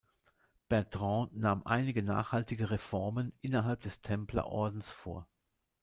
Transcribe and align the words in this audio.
Bertrand 0.67 1.37
nahm 1.37 1.61
einige 1.61 2.01
nachhaltige 2.01 2.71
Reformen 2.71 3.33
innerhalb 3.43 3.81
des 3.81 4.01
Templerordens 4.01 4.89
vor. 4.89 5.27